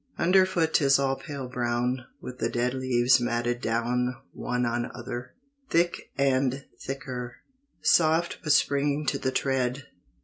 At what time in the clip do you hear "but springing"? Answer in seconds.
8.43-9.05